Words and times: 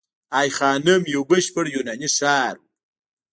ای 0.39 0.47
خانم 0.57 1.01
یو 1.13 1.21
بشپړ 1.31 1.65
یوناني 1.75 2.09
ښار 2.15 2.55
و 2.59 2.63